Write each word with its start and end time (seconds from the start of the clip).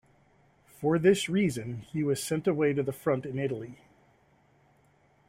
For 0.65 0.97
this 0.97 1.29
reason 1.29 1.77
he 1.81 2.03
was 2.03 2.23
sent 2.23 2.47
away 2.47 2.73
to 2.73 2.81
the 2.81 2.91
front 2.91 3.23
in 3.23 3.37
Italy. 3.37 3.81